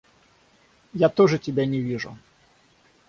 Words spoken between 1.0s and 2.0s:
тоже тебя не